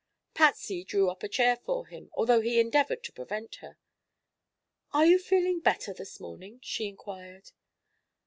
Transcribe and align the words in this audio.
Patsy 0.33 0.83
drew 0.83 1.11
up 1.11 1.21
a 1.21 1.27
chair 1.29 1.55
for 1.55 1.85
him, 1.85 2.09
although 2.15 2.41
he 2.41 2.59
endeavored 2.59 3.03
to 3.03 3.11
prevent 3.11 3.57
her. 3.57 3.77
"Are 4.93 5.05
you 5.05 5.19
feeling 5.19 5.59
better 5.59 5.93
this 5.93 6.19
morning?" 6.19 6.59
she 6.63 6.87
inquired. 6.87 7.51